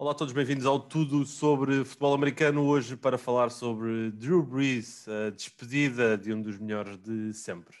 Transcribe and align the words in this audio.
Olá 0.00 0.12
a 0.12 0.14
todos, 0.14 0.32
bem-vindos 0.32 0.64
ao 0.64 0.80
Tudo 0.80 1.26
sobre 1.26 1.84
Futebol 1.84 2.14
Americano. 2.14 2.66
Hoje 2.66 2.96
para 2.96 3.18
falar 3.18 3.50
sobre 3.50 4.10
Drew 4.12 4.42
Brees, 4.42 5.06
a 5.06 5.28
despedida 5.28 6.16
de 6.16 6.32
um 6.32 6.40
dos 6.40 6.58
melhores 6.58 6.96
de 6.96 7.34
sempre. 7.34 7.76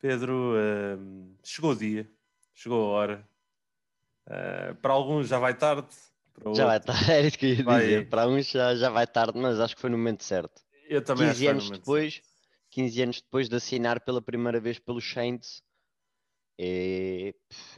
Pedro, 0.00 0.54
uh, 0.56 1.36
chegou 1.44 1.70
o 1.70 1.76
dia, 1.76 2.10
chegou 2.52 2.82
a 2.82 2.88
hora. 2.88 3.28
Uh, 4.26 4.74
para 4.82 4.94
alguns 4.94 5.28
já 5.28 5.38
vai 5.38 5.54
tarde. 5.54 5.94
já 6.56 6.66
vai 6.66 6.80
tarde, 6.80 7.06
era 7.08 7.26
isso 7.28 7.38
que 7.38 7.46
eu 7.46 7.50
ia 7.50 7.62
vai... 7.62 7.80
dizer. 7.84 8.08
Para 8.08 8.22
alguns 8.22 8.50
já, 8.50 8.74
já 8.74 8.90
vai 8.90 9.06
tarde, 9.06 9.38
mas 9.38 9.60
acho 9.60 9.76
que 9.76 9.80
foi 9.80 9.90
no 9.90 9.96
momento 9.96 10.24
certo. 10.24 10.60
Eu 10.88 11.00
também 11.00 11.28
15 11.28 11.46
anos 11.46 11.70
depois. 11.70 12.14
Certo 12.14 12.33
15 12.74 13.02
anos 13.02 13.22
depois 13.22 13.48
de 13.48 13.54
assinar 13.54 14.00
pela 14.00 14.20
primeira 14.20 14.58
vez 14.58 14.80
pelo 14.80 15.00
Saints. 15.00 15.62
É, 16.58 17.32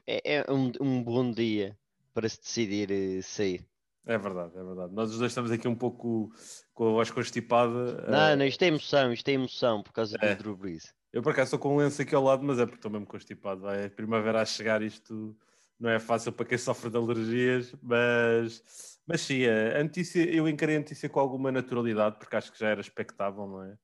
é, 0.07 0.37
é 0.37 0.53
um, 0.53 0.73
um, 0.81 1.03
bom 1.03 1.31
dia 1.31 1.79
para 2.15 2.29
se 2.29 2.41
decidir 2.41 2.91
eh, 2.91 3.21
sair. 3.23 3.67
É 4.07 4.17
verdade, 4.17 4.57
é 4.57 4.63
verdade. 4.63 4.95
Nós 4.95 5.11
os 5.11 5.19
dois 5.19 5.33
estamos 5.33 5.51
aqui 5.51 5.69
um 5.69 5.75
pouco 5.75 6.31
com 6.73 6.89
a 6.89 6.93
voz 6.93 7.11
constipada. 7.11 8.07
Não, 8.09 8.35
uh... 8.35 8.37
não, 8.37 8.47
isto 8.47 8.63
é 8.63 8.69
emoção, 8.69 9.13
isto 9.13 9.29
é 9.29 9.33
emoção 9.33 9.83
por 9.83 9.93
causa 9.93 10.17
é. 10.21 10.35
do 10.35 10.43
Drew 10.43 10.57
Brees. 10.57 10.95
Eu 11.13 11.23
por 11.23 11.33
acaso 11.33 11.49
estou 11.49 11.59
com 11.59 11.75
um 11.75 11.79
lenço 11.79 12.01
aqui 12.01 12.15
ao 12.15 12.23
lado, 12.23 12.43
mas 12.43 12.59
é 12.59 12.65
porque 12.65 12.79
estou 12.79 12.91
mesmo 12.91 13.07
constipado. 13.07 13.63
Vai, 13.63 13.91
primavera 13.91 14.41
a 14.41 14.45
chegar, 14.47 14.81
isto 14.81 15.37
não 15.79 15.91
é 15.91 15.99
fácil 15.99 16.33
para 16.33 16.47
quem 16.47 16.57
sofre 16.57 16.89
de 16.89 16.97
alergias, 16.97 17.75
mas, 17.83 18.99
mas 19.07 19.21
sim, 19.21 19.45
a 19.47 19.83
notícia, 19.83 20.23
eu 20.23 20.49
encarei 20.49 20.77
a 20.77 20.81
notícia 20.81 21.09
com 21.09 21.21
alguma 21.21 21.53
naturalidade, 21.53 22.19
porque 22.19 22.37
acho 22.37 22.51
que 22.51 22.59
já 22.59 22.69
era 22.69 22.81
expectável, 22.81 23.47
não 23.47 23.63
é? 23.63 23.77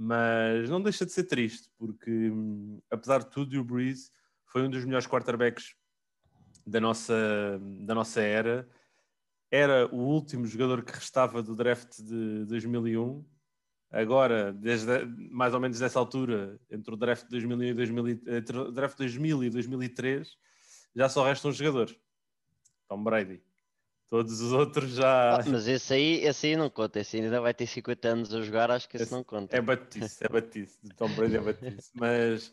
Mas 0.00 0.70
não 0.70 0.80
deixa 0.80 1.04
de 1.04 1.10
ser 1.10 1.24
triste, 1.24 1.68
porque 1.76 2.30
hum, 2.30 2.80
apesar 2.88 3.18
de 3.18 3.30
tudo, 3.30 3.58
o 3.58 3.64
Breeze 3.64 4.12
foi 4.46 4.62
um 4.62 4.70
dos 4.70 4.84
melhores 4.84 5.08
quarterbacks 5.08 5.74
da 6.64 6.80
nossa, 6.80 7.60
da 7.80 7.96
nossa 7.96 8.20
era. 8.20 8.68
Era 9.50 9.92
o 9.92 9.98
último 9.98 10.46
jogador 10.46 10.84
que 10.84 10.92
restava 10.92 11.42
do 11.42 11.56
draft 11.56 12.00
de 12.00 12.44
2001. 12.44 13.24
Agora, 13.90 14.52
desde 14.52 15.04
mais 15.32 15.52
ou 15.52 15.58
menos 15.58 15.80
dessa 15.80 15.98
altura, 15.98 16.60
entre 16.70 16.94
o 16.94 16.96
draft 16.96 17.24
de 17.24 17.30
2001 17.30 17.62
e 17.64 17.74
2000, 17.74 18.08
entre 18.36 18.56
o 18.56 18.70
draft 18.70 18.96
2000 18.98 19.44
e 19.44 19.50
2003, 19.50 20.36
já 20.94 21.08
só 21.08 21.24
resta 21.24 21.48
um 21.48 21.52
jogador, 21.52 21.90
Tom 22.86 23.02
Brady. 23.02 23.42
Todos 24.08 24.40
os 24.40 24.52
outros 24.52 24.92
já. 24.92 25.36
Ah, 25.36 25.44
mas 25.46 25.68
esse 25.68 25.92
aí, 25.92 26.24
esse 26.24 26.46
aí 26.46 26.56
não 26.56 26.70
conta. 26.70 26.98
Esse 26.98 27.18
ainda 27.18 27.42
vai 27.42 27.52
ter 27.52 27.66
50 27.66 28.08
anos 28.08 28.34
a 28.34 28.40
jogar, 28.40 28.70
acho 28.70 28.88
que 28.88 28.96
esse, 28.96 29.04
esse 29.04 29.12
não 29.12 29.22
conta. 29.22 29.54
É 29.54 29.60
batice, 29.60 30.24
é 30.24 30.28
batice. 30.28 30.78
De 30.82 30.94
Tom 30.94 31.10
Brady 31.10 31.36
é 31.36 31.40
batice. 31.40 31.90
mas, 31.94 32.50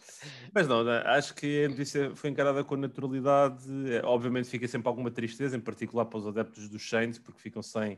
mas 0.54 0.68
não, 0.68 0.86
acho 0.90 1.34
que 1.34 1.64
a 1.64 1.70
notícia 1.70 2.14
foi 2.14 2.30
encarada 2.30 2.62
com 2.62 2.76
naturalidade. 2.76 3.64
É, 3.90 4.06
obviamente 4.06 4.50
fica 4.50 4.68
sempre 4.68 4.90
alguma 4.90 5.10
tristeza, 5.10 5.56
em 5.56 5.62
particular 5.62 6.06
para 6.06 6.20
os 6.20 6.28
adeptos 6.28 6.68
dos 6.68 6.90
Saints, 6.90 7.20
porque 7.20 7.40
ficam 7.40 7.62
sem 7.62 7.94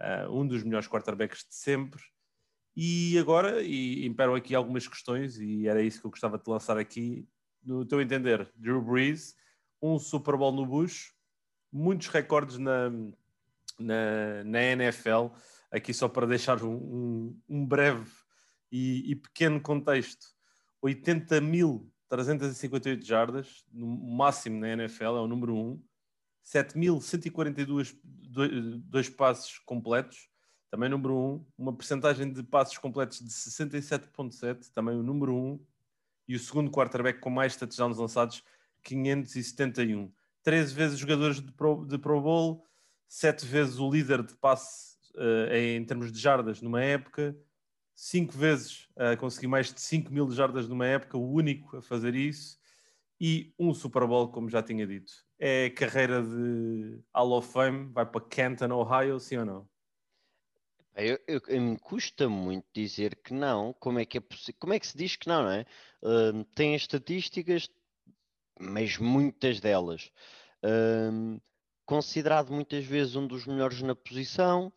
uh, 0.00 0.30
um 0.30 0.46
dos 0.46 0.62
melhores 0.62 0.86
quarterbacks 0.86 1.40
de 1.40 1.54
sempre. 1.56 2.00
E 2.76 3.18
agora, 3.18 3.60
e 3.60 4.06
imperam 4.06 4.36
aqui 4.36 4.54
algumas 4.54 4.86
questões, 4.86 5.40
e 5.40 5.66
era 5.66 5.82
isso 5.82 6.00
que 6.00 6.06
eu 6.06 6.10
gostava 6.12 6.38
de 6.38 6.48
lançar 6.48 6.78
aqui. 6.78 7.26
No 7.60 7.84
teu 7.84 8.00
entender, 8.00 8.48
Drew 8.54 8.80
Brees, 8.80 9.34
um 9.82 9.98
Super 9.98 10.36
Bowl 10.36 10.52
no 10.52 10.64
bucho 10.64 11.13
muitos 11.74 12.08
recordes 12.08 12.56
na, 12.58 12.90
na, 13.78 14.42
na 14.44 14.62
NFL. 14.62 15.28
Aqui 15.70 15.92
só 15.92 16.08
para 16.08 16.26
deixar 16.26 16.62
um, 16.62 16.76
um, 16.76 17.38
um 17.48 17.66
breve 17.66 18.10
e, 18.70 19.10
e, 19.10 19.16
pequeno 19.16 19.60
contexto: 19.60 20.26
80.358 20.84 23.04
jardas, 23.04 23.64
no 23.72 23.86
máximo 23.86 24.60
na 24.60 24.68
NFL, 24.68 25.04
é 25.04 25.20
o 25.20 25.26
número 25.26 25.56
1. 25.56 25.82
7.142 26.44 27.96
dois 28.02 29.08
passos 29.08 29.58
completos, 29.60 30.28
também 30.70 30.88
número 30.88 31.16
1. 31.16 31.46
Uma 31.58 31.74
percentagem 31.74 32.32
de 32.32 32.42
passos 32.42 32.78
completos 32.78 33.18
de 33.18 33.30
67,7, 33.30 34.70
também 34.72 34.96
o 34.96 35.02
número 35.02 35.34
1. 35.34 35.60
E 36.28 36.36
o 36.36 36.38
segundo 36.38 36.70
quarterback 36.70 37.18
com 37.18 37.30
mais 37.30 37.56
touchdowns 37.56 37.98
lançados, 37.98 38.44
571. 38.82 40.12
13 40.44 40.74
vezes 40.74 40.98
jogadores 40.98 41.40
de 41.40 41.50
Pro, 41.50 41.84
de 41.84 41.98
Pro 41.98 42.20
Bowl, 42.20 42.64
7 43.08 43.44
vezes 43.46 43.78
o 43.78 43.90
líder 43.90 44.22
de 44.22 44.36
passe 44.36 44.96
uh, 45.16 45.52
em 45.52 45.84
termos 45.84 46.12
de 46.12 46.20
jardas 46.20 46.60
numa 46.60 46.82
época, 46.82 47.36
5 47.94 48.32
vezes 48.32 48.88
a 48.96 49.14
uh, 49.14 49.16
conseguir 49.16 49.46
mais 49.46 49.72
de 49.72 49.80
5 49.80 50.12
mil 50.12 50.30
jardas 50.30 50.68
numa 50.68 50.86
época, 50.86 51.16
o 51.16 51.32
único 51.32 51.78
a 51.78 51.82
fazer 51.82 52.14
isso, 52.14 52.58
e 53.20 53.54
um 53.58 53.72
Super 53.72 54.06
Bowl, 54.06 54.28
como 54.28 54.50
já 54.50 54.62
tinha 54.62 54.86
dito. 54.86 55.12
É 55.38 55.70
carreira 55.70 56.22
de 56.22 57.00
Hall 57.14 57.32
of 57.32 57.50
Fame, 57.50 57.90
vai 57.92 58.04
para 58.04 58.20
Canton, 58.20 58.72
Ohio, 58.72 59.18
sim 59.18 59.38
ou 59.38 59.44
não? 59.44 59.68
Eu, 60.96 61.18
eu, 61.26 61.40
eu, 61.48 61.60
me 61.60 61.78
custa 61.78 62.28
muito 62.28 62.66
dizer 62.72 63.16
que 63.16 63.34
não. 63.34 63.72
Como 63.74 63.98
é 63.98 64.04
que 64.04 64.18
é 64.18 64.22
Como 64.60 64.72
é 64.72 64.78
que 64.78 64.86
se 64.86 64.96
diz 64.96 65.16
que 65.16 65.26
não, 65.26 65.42
não 65.42 65.50
é? 65.50 65.66
Uh, 66.02 66.44
tem 66.54 66.74
estatísticas, 66.74 67.68
mas 68.58 68.98
muitas 68.98 69.60
delas. 69.60 70.10
Um, 70.64 71.40
considerado 71.86 72.52
muitas 72.52 72.84
vezes 72.84 73.16
um 73.16 73.26
dos 73.26 73.46
melhores 73.46 73.82
na 73.82 73.94
posição 73.94 74.72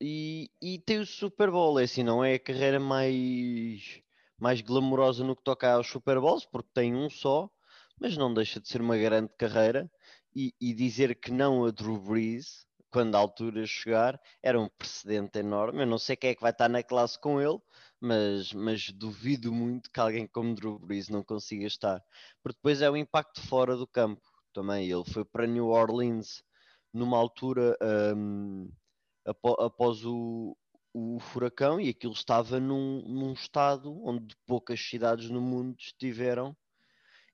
e, 0.00 0.50
e 0.60 0.78
tem 0.78 0.98
o 0.98 1.06
Super 1.06 1.50
Bowl, 1.50 1.78
é 1.78 1.84
assim, 1.84 2.02
não 2.02 2.24
é 2.24 2.34
a 2.34 2.38
carreira 2.38 2.80
mais, 2.80 4.00
mais 4.38 4.60
glamourosa 4.60 5.22
no 5.24 5.36
que 5.36 5.44
toca 5.44 5.72
aos 5.72 5.88
Super 5.88 6.18
Bowls, 6.20 6.46
porque 6.46 6.70
tem 6.72 6.94
um 6.94 7.10
só, 7.10 7.50
mas 8.00 8.16
não 8.16 8.32
deixa 8.32 8.60
de 8.60 8.68
ser 8.68 8.80
uma 8.80 8.96
grande 8.96 9.30
carreira 9.36 9.90
e, 10.34 10.54
e 10.60 10.72
dizer 10.72 11.14
que 11.20 11.30
não 11.30 11.64
a 11.66 11.70
Drew 11.70 12.00
Brees, 12.00 12.66
quando 12.90 13.14
a 13.14 13.18
altura 13.18 13.66
chegar, 13.66 14.20
era 14.42 14.58
um 14.58 14.68
precedente 14.68 15.38
enorme. 15.38 15.82
Eu 15.82 15.86
não 15.86 15.98
sei 15.98 16.16
quem 16.16 16.30
é 16.30 16.34
que 16.34 16.42
vai 16.42 16.50
estar 16.50 16.68
na 16.68 16.82
classe 16.82 17.18
com 17.20 17.40
ele, 17.40 17.58
mas, 18.00 18.52
mas 18.52 18.90
duvido 18.90 19.52
muito 19.52 19.90
que 19.90 20.00
alguém 20.00 20.26
como 20.26 20.54
Drew 20.54 20.78
Brees 20.78 21.08
não 21.08 21.22
consiga 21.22 21.66
estar, 21.66 22.02
porque 22.42 22.56
depois 22.56 22.80
é 22.80 22.90
o 22.90 22.96
impacto 22.96 23.40
fora 23.42 23.76
do 23.76 23.86
campo 23.86 24.22
também. 24.52 24.90
Ele 24.90 25.04
foi 25.04 25.24
para 25.24 25.46
New 25.46 25.68
Orleans 25.68 26.42
numa 26.92 27.18
altura 27.18 27.76
um, 28.16 28.70
após 29.24 30.04
o, 30.04 30.56
o 30.92 31.20
furacão 31.20 31.80
e 31.80 31.90
aquilo 31.90 32.14
estava 32.14 32.58
num, 32.58 33.02
num 33.06 33.32
estado 33.32 34.02
onde 34.04 34.34
poucas 34.46 34.80
cidades 34.80 35.30
no 35.30 35.40
mundo 35.40 35.76
estiveram 35.78 36.56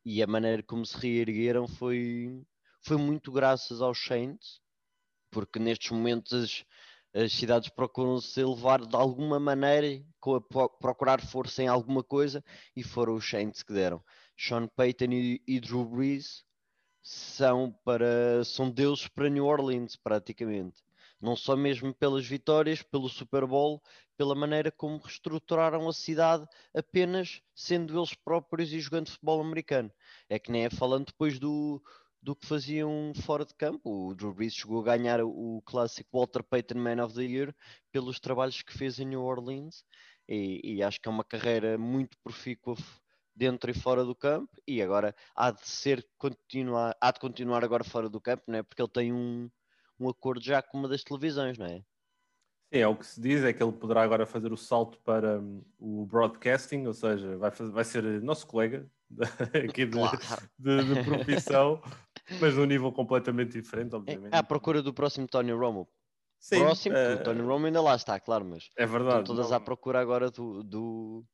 e 0.04 0.22
a 0.22 0.26
maneira 0.26 0.62
como 0.62 0.84
se 0.84 0.96
reergueram 0.98 1.66
foi, 1.66 2.44
foi 2.80 2.96
muito 2.96 3.32
graças 3.32 3.80
aos 3.80 3.98
Saints, 4.04 4.60
porque 5.30 5.58
nestes 5.58 5.90
momentos 5.90 6.64
as, 7.16 7.32
cidades 7.32 7.68
procuram 7.68 8.20
se 8.20 8.40
elevar 8.40 8.84
de 8.84 8.94
alguma 8.94 9.40
maneira, 9.40 10.04
procurar 10.80 11.20
força 11.20 11.62
em 11.62 11.68
alguma 11.68 12.02
coisa, 12.02 12.44
e 12.74 12.82
foram 12.82 13.14
os 13.14 13.28
Saints 13.28 13.62
que 13.62 13.72
deram. 13.72 14.02
Sean 14.36 14.68
Payton 14.68 15.12
e, 15.12 15.42
e 15.46 15.60
Drew 15.60 15.84
Brees 15.84 16.44
são 17.08 17.72
para 17.84 18.44
são 18.44 18.68
deuses 18.68 19.06
para 19.06 19.28
New 19.28 19.46
Orleans 19.46 19.94
praticamente 19.94 20.82
não 21.20 21.36
só 21.36 21.54
mesmo 21.54 21.94
pelas 21.94 22.26
vitórias 22.26 22.82
pelo 22.82 23.08
Super 23.08 23.46
Bowl 23.46 23.80
pela 24.16 24.34
maneira 24.34 24.72
como 24.72 24.98
reestruturaram 24.98 25.88
a 25.88 25.92
cidade 25.92 26.44
apenas 26.74 27.40
sendo 27.54 27.96
eles 27.96 28.12
próprios 28.12 28.72
e 28.72 28.80
jogando 28.80 29.08
futebol 29.08 29.40
americano 29.40 29.88
é 30.28 30.36
que 30.36 30.50
nem 30.50 30.64
é 30.64 30.70
falando 30.70 31.06
depois 31.06 31.38
do 31.38 31.80
do 32.26 32.34
que 32.34 32.44
faziam 32.44 33.12
fora 33.22 33.44
de 33.44 33.54
campo. 33.54 34.08
O 34.08 34.12
Drew 34.12 34.34
Brees 34.34 34.52
chegou 34.52 34.80
a 34.80 34.96
ganhar 34.96 35.20
o 35.22 35.62
clássico 35.64 36.10
Walter 36.12 36.42
Payton 36.42 36.74
Man 36.74 37.00
of 37.04 37.14
the 37.14 37.22
Year 37.22 37.54
pelos 37.92 38.18
trabalhos 38.18 38.62
que 38.62 38.76
fez 38.76 38.98
em 38.98 39.04
New 39.04 39.22
Orleans 39.22 39.84
e, 40.28 40.60
e 40.64 40.82
acho 40.82 41.00
que 41.00 41.08
é 41.08 41.12
uma 41.12 41.22
carreira 41.22 41.78
muito 41.78 42.18
profícua 42.24 42.74
dentro 43.32 43.70
e 43.70 43.74
fora 43.74 44.04
do 44.04 44.12
campo 44.12 44.50
e 44.66 44.82
agora 44.82 45.14
há 45.36 45.52
de 45.52 45.68
ser 45.68 46.04
continuar, 46.18 46.96
há 47.00 47.12
de 47.12 47.20
continuar 47.20 47.62
agora 47.62 47.84
fora 47.84 48.10
do 48.10 48.20
campo, 48.20 48.42
não 48.48 48.58
é? 48.58 48.62
Porque 48.64 48.82
ele 48.82 48.90
tem 48.90 49.12
um, 49.12 49.48
um 50.00 50.08
acordo 50.08 50.44
já 50.44 50.60
com 50.60 50.78
uma 50.78 50.88
das 50.88 51.04
televisões, 51.04 51.56
não 51.56 51.66
é? 51.66 51.78
Sim, 52.74 52.80
é 52.80 52.88
o 52.88 52.96
que 52.96 53.06
se 53.06 53.20
diz, 53.20 53.44
é 53.44 53.52
que 53.52 53.62
ele 53.62 53.70
poderá 53.70 54.02
agora 54.02 54.26
fazer 54.26 54.52
o 54.52 54.56
salto 54.56 54.98
para 55.02 55.38
um, 55.38 55.64
o 55.78 56.04
broadcasting, 56.04 56.86
ou 56.86 56.92
seja, 56.92 57.38
vai, 57.38 57.52
fazer, 57.52 57.70
vai 57.70 57.84
ser 57.84 58.02
nosso 58.20 58.48
colega 58.48 58.90
aqui 59.68 59.86
de, 59.86 59.92
claro. 59.92 60.18
de, 60.58 60.94
de 60.94 61.04
profissão, 61.04 61.80
mas 62.40 62.54
num 62.54 62.64
nível 62.64 62.92
completamente 62.92 63.52
diferente, 63.52 63.94
obviamente. 63.94 64.34
É 64.34 64.38
à 64.38 64.42
procura 64.42 64.82
do 64.82 64.92
próximo 64.92 65.26
Tony 65.26 65.52
Romo. 65.52 65.88
Sim, 66.38 66.60
próximo, 66.60 66.96
uh, 66.96 67.14
o 67.14 67.24
Tony 67.24 67.40
Romo 67.40 67.66
ainda 67.66 67.80
lá 67.80 67.96
está, 67.96 68.20
claro, 68.20 68.44
mas 68.44 68.68
é 68.76 68.86
verdade, 68.86 69.20
estão 69.20 69.34
todas 69.36 69.50
não... 69.50 69.56
à 69.56 69.60
procura 69.60 70.00
agora 70.00 70.30
do, 70.30 70.62
do, 70.62 71.24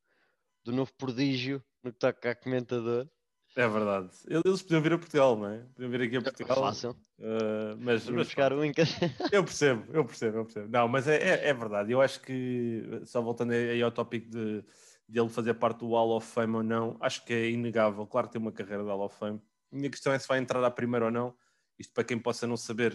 do 0.63 0.71
novo 0.71 0.93
prodígio 0.97 1.63
no 1.83 1.91
que 1.91 1.99
toca 1.99 2.31
a 2.31 2.35
comentador. 2.35 3.07
É 3.55 3.67
verdade. 3.67 4.09
Eles 4.27 4.63
podiam 4.63 4.81
vir 4.81 4.93
a 4.93 4.97
Portugal, 4.97 5.35
não 5.35 5.47
é? 5.47 5.59
Podiam 5.75 5.91
vir 5.91 6.01
aqui 6.01 6.17
a 6.17 6.21
Portugal. 6.21 6.57
Fácil. 6.57 6.91
Uh, 7.19 7.77
mas, 7.77 8.09
mas 8.09 8.27
buscar 8.27 8.51
o 8.51 8.65
Inca. 8.65 8.81
Eu 9.31 9.43
percebo, 9.43 9.85
eu 9.93 10.03
percebo, 10.03 10.37
eu 10.39 10.45
percebo. 10.45 10.69
Não, 10.71 10.87
mas 10.87 11.07
é, 11.07 11.17
é, 11.17 11.49
é, 11.49 11.53
verdade. 11.53 11.91
Eu 11.91 12.01
acho 12.01 12.19
que, 12.21 13.01
só 13.05 13.21
voltando 13.21 13.51
aí 13.51 13.81
ao 13.81 13.91
tópico 13.91 14.27
de, 14.31 14.65
dele 15.07 15.29
fazer 15.29 15.53
parte 15.53 15.79
do 15.79 15.89
Hall 15.89 16.17
of 16.17 16.25
Fame 16.25 16.55
ou 16.55 16.63
não, 16.63 16.97
acho 16.99 17.23
que 17.25 17.33
é 17.33 17.49
inegável. 17.51 18.07
Claro 18.07 18.27
que 18.27 18.33
tem 18.33 18.41
uma 18.41 18.51
carreira 18.51 18.81
de 18.81 18.89
Hall 18.89 19.05
of 19.05 19.15
Fame. 19.19 19.39
Minha 19.73 19.89
questão 19.89 20.13
é 20.13 20.19
se 20.19 20.27
vai 20.27 20.39
entrar 20.39 20.63
à 20.63 20.71
primeira 20.71 21.05
ou 21.05 21.11
não. 21.11 21.35
Isto 21.77 21.93
para 21.93 22.03
quem 22.03 22.19
possa 22.19 22.45
não 22.45 22.55
saber, 22.55 22.93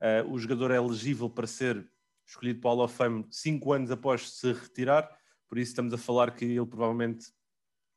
uh, 0.00 0.30
o 0.30 0.38
jogador 0.38 0.70
é 0.70 0.76
elegível 0.76 1.30
para 1.30 1.46
ser 1.46 1.88
escolhido 2.26 2.60
para 2.60 2.70
o 2.70 2.74
Hall 2.74 2.84
of 2.84 2.94
Fame 2.94 3.24
cinco 3.30 3.72
anos 3.72 3.90
após 3.90 4.30
se 4.30 4.52
retirar, 4.52 5.08
por 5.48 5.58
isso 5.58 5.70
estamos 5.70 5.94
a 5.94 5.98
falar 5.98 6.34
que 6.34 6.44
ele 6.44 6.66
provavelmente 6.66 7.26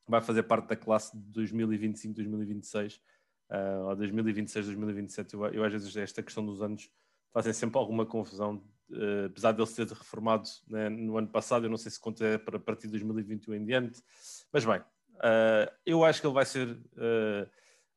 vai 0.08 0.22
fazer 0.22 0.44
parte 0.44 0.68
da 0.68 0.76
classe 0.76 1.18
de 1.18 1.42
2025-2026 1.42 3.00
uh, 3.50 3.90
ou 3.90 3.98
2026-2027. 3.98 5.34
Eu, 5.34 5.46
eu, 5.48 5.64
às 5.64 5.72
vezes 5.72 5.96
esta 5.96 6.22
questão 6.22 6.46
dos 6.46 6.62
anos 6.62 6.90
fazem 7.32 7.54
sempre 7.54 7.78
alguma 7.78 8.06
confusão, 8.06 8.64
uh, 8.92 9.26
apesar 9.26 9.52
de 9.52 9.62
ele 9.62 9.68
ser 9.68 9.88
reformado 9.88 10.48
né, 10.68 10.90
no 10.90 11.18
ano 11.18 11.28
passado, 11.28 11.66
eu 11.66 11.70
não 11.70 11.78
sei 11.78 11.92
se 11.92 12.00
conta 12.00 12.26
é 12.26 12.38
para 12.38 12.60
partir 12.60 12.88
de 12.88 12.92
2021 12.92 13.56
em 13.56 13.66
diante, 13.66 14.02
mas 14.52 14.66
bem, 14.66 14.80
uh, 14.80 15.72
eu 15.86 16.04
acho 16.04 16.22
que 16.22 16.28
ele 16.28 16.34
vai 16.34 16.46
ser 16.46 16.70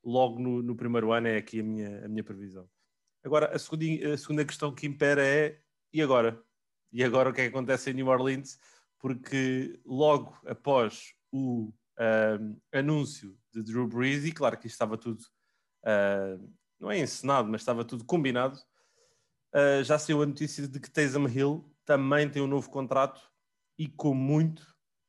logo 0.05 0.39
no, 0.39 0.63
no, 0.63 0.75
primeiro 0.75 1.13
ano, 1.13 1.29
é 1.29 1.37
aqui 1.37 1.61
a 1.61 1.63
minha, 1.63 2.05
a 2.05 2.09
minha 2.09 2.25
previsão. 2.25 2.69
Agora, 3.25 3.55
a 3.55 3.59
segunda, 3.59 3.85
a 4.13 4.19
segunda 4.19 4.45
questão 4.45 4.75
que 4.75 4.87
impera 4.87 5.25
é, 5.25 5.61
e 5.93 6.03
agora? 6.03 6.43
E 6.93 7.03
agora 7.05 7.31
o 7.31 7.33
que 7.33 7.41
é 7.41 7.45
que 7.45 7.51
acontece 7.51 7.91
em 7.91 7.95
New 7.95 8.09
Orleans? 8.09 8.59
Porque 8.99 9.81
logo 9.85 10.39
após 10.47 11.15
o 11.31 11.73
anúncio 12.73 13.37
de 13.53 13.63
Drew 13.63 13.87
Brees, 13.87 14.25
e 14.25 14.33
claro 14.33 14.59
que 14.59 14.67
isto 14.67 14.75
estava 14.75 14.97
tudo 14.97 15.23
uh, 15.85 16.53
não 16.81 16.91
é 16.91 16.99
encenado, 16.99 17.49
mas 17.49 17.61
estava 17.61 17.85
tudo 17.85 18.05
combinado. 18.05 18.59
Uh, 19.55 19.85
já 19.85 19.99
saiu 19.99 20.23
a 20.23 20.27
notícia 20.27 20.67
de 20.67 20.81
que 20.81 20.91
Taysom 20.91 21.29
Hill 21.29 21.73
também 21.85 22.29
tem 22.29 22.43
um 22.43 22.47
novo 22.47 22.69
contrato 22.71 23.31
e 23.79 23.87
com 23.87 24.15
muito, 24.15 24.67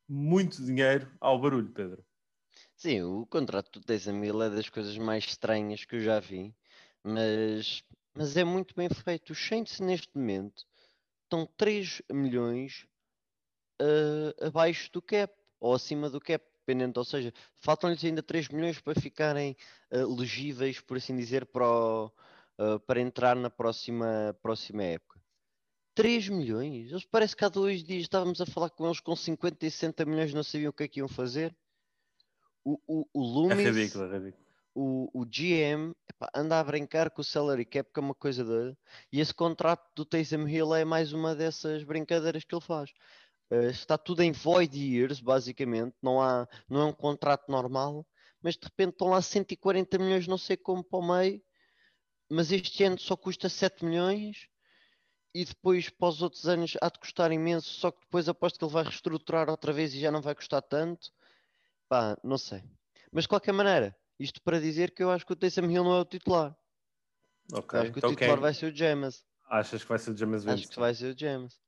muito 0.08 0.64
dinheiro 0.64 1.12
ao 1.20 1.40
barulho, 1.40 1.72
Pedro. 1.72 2.06
Sim, 2.84 3.02
o 3.04 3.26
contrato 3.26 3.80
do 3.80 3.86
Taysom 3.86 4.22
Hill 4.26 4.44
é 4.44 4.50
das 4.50 4.68
coisas 4.68 4.98
mais 4.98 5.24
estranhas 5.24 5.86
que 5.86 5.96
eu 5.96 6.02
já 6.02 6.20
vi, 6.20 6.54
mas, 7.02 7.82
mas 8.14 8.36
é 8.36 8.44
muito 8.44 8.76
bem 8.76 8.90
feito. 8.90 9.32
Os 9.32 9.40
Saints 9.40 9.80
neste 9.80 10.10
momento 10.14 10.66
estão 11.24 11.46
3 11.56 12.02
milhões 12.12 12.86
uh, 13.82 14.46
abaixo 14.46 14.92
do 14.92 15.02
cap 15.02 15.34
ou 15.62 15.74
acima 15.74 16.10
do 16.10 16.20
cap 16.20 16.44
dependente, 16.60 17.00
ou 17.00 17.06
seja, 17.06 17.34
faltam-lhes 17.56 18.04
ainda 18.04 18.22
3 18.22 18.50
milhões 18.50 18.82
para 18.82 19.00
ficarem 19.00 19.56
uh, 19.90 20.20
legíveis, 20.20 20.82
por 20.82 20.98
assim 20.98 21.16
dizer, 21.16 21.46
para, 21.46 21.66
o, 21.66 22.08
uh, 22.60 22.82
para 22.82 23.00
entrar 23.00 23.38
na 23.38 23.50
próxima, 23.50 24.38
próxima 24.42 24.84
época. 24.84 25.22
3 25.96 26.28
milhões? 26.28 26.92
Eles 26.92 27.06
parece 27.06 27.34
que 27.34 27.46
há 27.46 27.50
dois 27.50 27.82
dias 27.82 28.02
estávamos 28.02 28.42
a 28.42 28.46
falar 28.46 28.70
com 28.72 28.86
eles 28.86 29.00
com 29.00 29.16
50 29.16 29.66
e 29.66 29.72
60 29.72 30.04
milhões, 30.04 30.34
não 30.34 30.44
sabiam 30.44 30.70
o 30.70 30.74
que 30.74 30.84
é 30.84 30.88
que 30.90 31.00
iam 31.00 31.08
fazer. 31.08 31.56
O, 32.64 32.80
o, 32.88 33.08
o 33.14 33.22
Loomis, 33.22 33.60
é 33.60 33.72
ridículo, 33.72 34.06
é 34.06 34.18
ridículo. 34.18 34.44
O, 34.76 35.10
o 35.14 35.26
GM 35.26 35.94
epá, 36.10 36.30
anda 36.34 36.60
a 36.60 36.64
brincar 36.64 37.12
com 37.12 37.22
o 37.22 37.24
salary 37.24 37.66
cap, 37.66 37.92
que 37.94 38.00
é 38.00 38.04
uma 38.04 38.16
coisa 38.16 38.44
doida. 38.44 38.78
E 39.12 39.20
esse 39.20 39.34
contrato 39.34 39.88
do 39.96 40.06
Taysom 40.06 40.48
Hill 40.48 40.74
é 40.74 40.84
mais 40.84 41.14
uma 41.14 41.36
dessas 41.36 41.84
brincadeiras 41.84 42.44
que 42.44 42.56
ele 42.56 42.64
faz. 42.64 42.92
Uh, 43.52 43.70
está 43.70 43.98
tudo 43.98 44.24
em 44.24 44.32
void 44.32 44.76
years, 44.78 45.20
basicamente, 45.20 45.96
não, 46.02 46.22
há, 46.22 46.48
não 46.68 46.82
é 46.82 46.86
um 46.86 46.94
contrato 46.94 47.52
normal, 47.52 48.06
mas 48.42 48.56
de 48.56 48.66
repente 48.66 48.94
estão 48.94 49.10
lá 49.10 49.22
140 49.22 49.98
milhões, 50.00 50.28
não 50.28 50.38
sei 50.38 50.58
como, 50.58 50.84
para 50.84 51.00
o 51.00 51.08
meio, 51.08 51.42
mas 52.30 52.52
este 52.52 52.84
ano 52.84 52.98
só 52.98 53.16
custa 53.16 53.48
7 53.48 53.86
milhões 53.86 54.48
e 55.36 55.46
depois 55.46 55.90
para 55.90 56.10
os 56.10 56.22
outros 56.22 56.48
anos 56.48 56.78
há 56.82 56.90
de 56.90 57.00
custar 57.00 57.32
imenso, 57.32 57.70
só 57.70 57.92
que 57.92 58.02
depois 58.02 58.30
aposto 58.30 58.58
que 58.58 58.66
ele 58.66 58.72
vai 58.72 58.84
reestruturar 58.84 59.50
outra 59.50 59.74
vez 59.74 59.94
e 59.94 60.00
já 60.00 60.12
não 60.12 60.22
vai 60.22 60.34
custar 60.36 60.62
tanto. 60.62 61.12
Pá, 61.94 62.18
não 62.24 62.40
sei. 62.40 62.64
Mas 63.12 63.26
de 63.26 63.28
qualquer 63.28 63.52
maneira, 63.52 63.96
isto 64.20 64.42
para 64.42 64.60
dizer 64.60 64.96
que 64.96 65.04
eu 65.04 65.12
acho 65.12 65.24
que 65.28 65.34
o 65.34 65.36
Taysom 65.36 65.70
Hill 65.70 65.84
não 65.84 65.96
é 65.96 66.00
o 66.02 66.06
titular. 66.06 66.58
Okay. 67.54 67.82
Acho 67.82 67.92
que 67.92 68.00
então 68.00 68.10
o 68.10 68.14
titular 68.16 68.34
quem... 68.34 68.42
vai 68.42 68.54
ser 68.56 68.74
o 68.74 68.76
James. 68.76 69.24
Achas 69.48 69.84
que 69.84 69.90
vai 69.90 70.00
ser 70.00 70.10
o 70.10 70.18
James 70.18 70.48
Acho 70.48 70.68
que 70.68 70.80
vai 70.80 70.96
ser 70.96 71.14
o 71.14 71.20
James. 71.20 71.62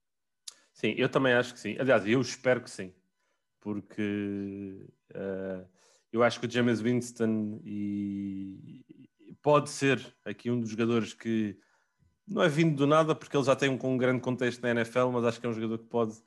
Sim, 0.74 0.95
eu 0.98 1.07
também 1.07 1.33
acho 1.33 1.54
que 1.54 1.60
sim. 1.60 1.77
Aliás, 1.80 2.07
eu 2.07 2.19
espero 2.19 2.60
que 2.60 2.72
sim, 2.72 2.92
porque 3.60 4.88
uh, 5.12 5.69
eu 6.12 6.24
acho 6.24 6.39
que 6.39 6.48
o 6.48 6.50
James 6.50 6.81
Winston 6.81 7.62
e, 7.63 8.83
pode 9.44 9.69
ser 9.69 10.04
aqui 10.25 10.50
um 10.50 10.60
dos 10.60 10.72
jogadores 10.72 11.13
que 11.13 11.56
não 12.27 12.42
é 12.42 12.50
vindo 12.50 12.75
do 12.75 12.88
nada, 12.88 13.13
porque 13.13 13.38
ele 13.38 13.45
já 13.45 13.56
tem 13.56 13.69
um, 13.69 13.77
um 13.80 13.95
grande 13.95 14.22
contexto 14.22 14.63
na 14.63 14.72
NFL, 14.72 15.10
mas 15.10 15.24
acho 15.24 15.39
que 15.39 15.45
é 15.45 15.50
um 15.50 15.54
jogador 15.54 15.77
que 15.77 15.86
pode 15.86 16.19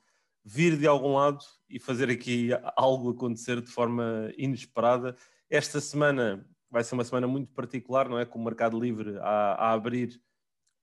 vir 0.43 0.77
de 0.77 0.87
algum 0.87 1.15
lado 1.15 1.43
e 1.69 1.79
fazer 1.79 2.09
aqui 2.09 2.49
algo 2.75 3.11
acontecer 3.11 3.61
de 3.61 3.69
forma 3.69 4.31
inesperada. 4.37 5.15
Esta 5.49 5.79
semana 5.79 6.47
vai 6.69 6.83
ser 6.83 6.95
uma 6.95 7.03
semana 7.03 7.27
muito 7.27 7.51
particular, 7.53 8.07
não 8.07 8.19
é? 8.19 8.25
Com 8.25 8.39
o 8.39 8.43
mercado 8.43 8.79
livre 8.79 9.17
a, 9.19 9.53
a 9.53 9.73
abrir 9.73 10.21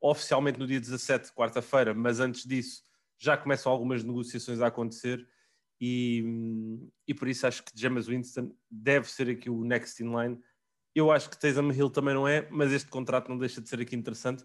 oficialmente 0.01 0.59
no 0.59 0.67
dia 0.67 0.81
17, 0.81 1.33
quarta-feira, 1.33 1.95
mas 1.95 2.21
antes 2.21 2.45
disso 2.45 2.83
já 3.19 3.37
começam 3.37 3.73
algumas 3.73 4.05
negociações 4.05 4.61
a 4.61 4.67
acontecer 4.67 5.27
e, 5.81 6.25
e 7.07 7.15
por 7.15 7.29
isso 7.29 7.47
acho 7.47 7.63
que 7.63 7.73
James 7.75 8.07
Winston 8.07 8.55
deve 8.71 9.11
ser 9.11 9.31
aqui 9.31 9.51
o 9.51 9.65
next 9.65 10.03
in 10.03 10.15
line. 10.15 10.39
Eu 10.95 11.11
acho 11.11 11.29
que 11.29 11.39
Taysom 11.39 11.71
Hill 11.73 11.91
também 11.91 12.15
não 12.15 12.27
é, 12.27 12.49
mas 12.51 12.73
este 12.73 12.89
contrato 12.89 13.29
não 13.29 13.39
deixa 13.39 13.61
de 13.61 13.69
ser 13.69 13.81
aqui 13.81 13.95
interessante. 13.95 14.45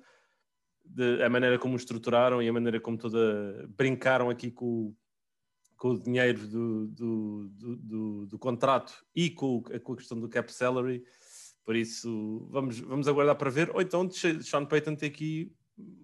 De, 0.83 1.23
a 1.23 1.29
maneira 1.29 1.57
como 1.57 1.73
o 1.73 1.77
estruturaram 1.77 2.41
e 2.41 2.49
a 2.49 2.53
maneira 2.53 2.79
como 2.79 2.97
toda 2.97 3.65
brincaram 3.69 4.29
aqui 4.29 4.51
com, 4.51 4.93
com 5.81 5.93
o 5.93 5.99
dinheiro 5.99 6.47
do, 6.47 6.85
do, 6.89 7.49
do, 7.49 7.75
do, 7.75 8.25
do 8.27 8.37
contrato 8.37 9.03
e 9.15 9.31
com, 9.31 9.63
com, 9.63 9.93
a 9.93 9.97
questão 9.97 10.19
do 10.19 10.29
cap 10.29 10.53
salary. 10.53 11.03
Por 11.65 11.75
isso, 11.75 12.47
vamos, 12.51 12.77
vamos 12.79 13.07
aguardar 13.07 13.35
para 13.35 13.49
ver. 13.49 13.71
Ou 13.71 13.81
então, 13.81 14.07
Sean 14.11 14.63
Payton 14.63 14.93
tem 14.95 15.09
aqui 15.09 15.51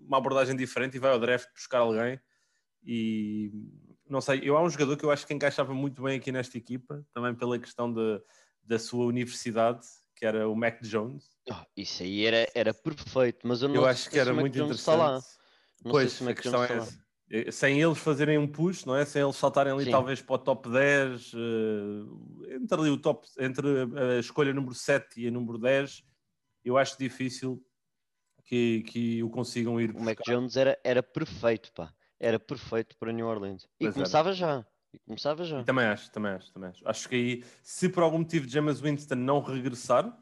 uma 0.04 0.18
abordagem 0.18 0.56
diferente 0.56 0.96
e 0.96 1.00
vai 1.00 1.12
ao 1.12 1.20
draft 1.20 1.48
buscar 1.54 1.78
alguém 1.78 2.20
e 2.84 3.52
não 4.10 4.20
sei, 4.20 4.42
eu 4.42 4.58
há 4.58 4.64
um 4.64 4.70
jogador 4.70 4.98
que 4.98 5.06
eu 5.06 5.12
acho 5.12 5.28
que 5.28 5.34
encaixava 5.36 5.76
muito 5.76 6.02
bem 6.02 6.18
aqui 6.18 6.32
nesta 6.32 6.58
equipa, 6.58 7.06
também 7.14 7.36
pela 7.36 7.60
questão 7.60 7.94
de, 7.94 8.20
da 8.64 8.80
sua 8.80 9.06
universidade, 9.06 9.86
que 10.16 10.26
era 10.26 10.50
o 10.50 10.56
Mac 10.56 10.82
Jones. 10.82 11.24
Oh, 11.52 11.54
isso 11.76 12.02
aí 12.02 12.26
era, 12.26 12.50
era 12.56 12.74
perfeito, 12.74 13.48
mas 13.48 13.62
eu 13.62 13.68
não 13.70 13.76
eu 13.76 13.86
acho 13.86 14.10
que 14.10 14.18
era 14.18 14.34
muito 14.34 14.58
interessante. 14.58 15.24
Pois, 15.84 16.14
se 16.14 16.28
a 16.28 16.34
questão 16.34 16.64
é 16.64 16.78
essa. 16.78 17.07
Eh, 17.30 17.52
sem 17.52 17.82
eles 17.82 17.98
fazerem 17.98 18.38
um 18.38 18.48
push, 18.48 18.86
não 18.86 18.96
é? 18.96 19.06
Sem 19.06 19.22
eles 19.22 19.36
saltarem 19.36 19.74
ali 19.74 19.86
Sim. 19.86 19.92
talvez 19.92 20.22
para 20.22 20.36
o 20.36 20.40
top 20.40 20.70
10, 20.70 21.34
uh, 21.34 21.38
eh, 22.48 22.56
entre 22.56 22.80
ali 22.80 22.90
o 22.90 22.98
top, 22.98 23.28
entre 23.40 23.68
a 24.16 24.20
escolha 24.20 24.54
número 24.54 24.74
7 24.74 25.22
e 25.22 25.28
a 25.28 25.32
número 25.32 25.58
10, 25.58 26.04
eu 26.64 26.78
acho 26.78 26.98
difícil 26.98 27.64
que, 28.46 28.84
que 28.84 29.24
o 29.24 29.30
consigam 29.30 29.80
ir 29.80 29.92
buscar. 29.92 30.02
O 30.02 30.06
Mac 30.06 30.20
Jones 30.26 30.56
era, 30.56 30.80
era 30.84 31.04
perfeito, 31.04 31.72
pá 31.74 31.94
era 32.20 32.40
perfeito 32.40 32.98
para 32.98 33.12
New 33.12 33.28
Orleans. 33.28 33.66
E 33.80 33.86
pois 33.86 33.94
começava 33.94 34.30
era. 34.30 34.36
já. 34.36 34.66
E 34.94 35.00
começava 35.00 35.44
já. 35.44 35.62
E 35.62 35.66
também 35.66 35.86
acho, 35.86 36.12
também 36.12 36.32
acho, 36.32 36.52
também 36.52 36.70
acho. 36.70 36.88
Acho 36.88 37.10
que 37.10 37.16
aí, 37.16 37.46
se 37.62 37.90
por 37.90 38.04
algum 38.04 38.20
motivo 38.20 38.48
James 38.48 38.80
Winston 38.80 39.16
não 39.16 39.42
regressar, 39.42 40.18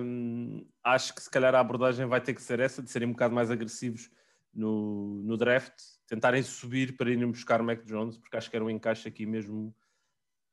hum, 0.00 0.66
acho 0.82 1.14
que 1.14 1.22
se 1.22 1.30
calhar 1.30 1.54
a 1.54 1.60
abordagem 1.60 2.06
vai 2.06 2.20
ter 2.20 2.34
que 2.34 2.42
ser 2.42 2.60
essa, 2.60 2.82
de 2.82 2.90
serem 2.90 3.08
um 3.08 3.12
bocado 3.12 3.34
mais 3.34 3.50
agressivos 3.50 4.10
no, 4.52 5.22
no 5.22 5.36
draft, 5.36 5.74
tentarem 6.06 6.42
subir 6.42 6.96
para 6.96 7.10
irem 7.10 7.30
buscar 7.30 7.60
o 7.60 7.64
Mac 7.64 7.84
Jones, 7.84 8.18
porque 8.18 8.36
acho 8.36 8.50
que 8.50 8.56
era 8.56 8.64
um 8.64 8.70
encaixe 8.70 9.08
aqui 9.08 9.24
mesmo 9.24 9.74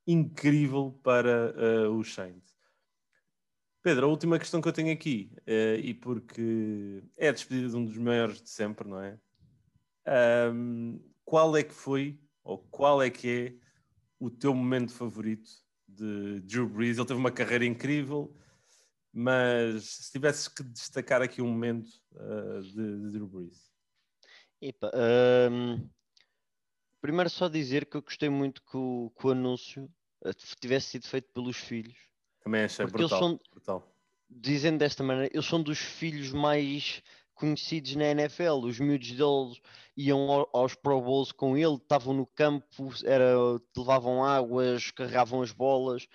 incrível 0.07 0.99
para 1.03 1.53
uh, 1.87 1.91
os 1.97 2.13
Saints. 2.13 2.57
Pedro, 3.81 4.07
a 4.07 4.09
última 4.09 4.37
questão 4.37 4.61
que 4.61 4.67
eu 4.67 4.73
tenho 4.73 4.91
aqui, 4.91 5.31
uh, 5.47 5.79
e 5.79 5.93
porque 5.93 7.03
é 7.17 7.29
a 7.29 7.31
despedida 7.31 7.69
de 7.69 7.75
um 7.75 7.85
dos 7.85 7.97
maiores 7.97 8.41
de 8.41 8.49
sempre, 8.49 8.87
não 8.87 9.01
é? 9.01 9.17
Um, 10.51 10.99
qual 11.23 11.55
é 11.55 11.63
que 11.63 11.73
foi, 11.73 12.19
ou 12.43 12.57
qual 12.57 13.01
é 13.01 13.09
que 13.09 13.29
é 13.29 13.55
o 14.19 14.29
teu 14.29 14.53
momento 14.53 14.91
favorito 14.91 15.49
de 15.87 16.39
Drew 16.41 16.67
Brees? 16.67 16.97
Ele 16.97 17.07
teve 17.07 17.19
uma 17.19 17.31
carreira 17.31 17.65
incrível, 17.65 18.35
mas 19.13 19.83
se 19.85 20.11
tivesses 20.11 20.47
que 20.47 20.63
destacar 20.63 21.21
aqui 21.21 21.41
um 21.41 21.47
momento 21.47 21.89
uh, 22.13 22.61
de, 22.61 23.01
de, 23.01 23.11
Drew 23.11 23.27
Brees. 23.27 23.68
Epa, 24.61 24.91
primeiro 27.01 27.29
só 27.29 27.47
dizer 27.47 27.85
que 27.85 27.97
eu 27.97 28.01
gostei 28.01 28.29
muito 28.29 28.61
que 28.61 28.77
o, 28.77 29.11
que 29.17 29.27
o 29.27 29.31
anúncio 29.31 29.89
ah, 30.23 30.31
tivesse 30.59 30.87
sido 30.87 31.07
feito 31.07 31.29
pelos 31.33 31.57
filhos. 31.57 31.97
Também 32.43 32.63
achei 32.63 32.85
brutal, 32.85 33.19
são, 33.19 33.39
brutal. 33.51 33.95
Dizendo 34.29 34.79
desta 34.79 35.03
maneira, 35.03 35.29
eles 35.33 35.45
são 35.45 35.61
dos 35.61 35.79
filhos 35.79 36.31
mais 36.31 37.01
conhecidos 37.33 37.95
na 37.95 38.05
NFL. 38.05 38.65
Os 38.65 38.79
miúdos 38.79 39.11
deles 39.11 39.61
iam 39.95 40.47
aos 40.53 40.75
Pro 40.75 41.01
Bowls 41.01 41.31
com 41.31 41.57
ele, 41.57 41.75
estavam 41.75 42.13
no 42.13 42.25
campo, 42.25 42.91
era, 43.05 43.35
levavam 43.75 44.23
águas, 44.23 44.91
carregavam 44.91 45.41
as 45.41 45.51
bolas. 45.51 46.07